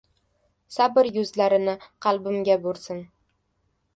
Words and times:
Sabr 0.77 1.09
yuzlarini 1.17 1.75
qalbimga 2.07 2.55
bursin 2.65 3.03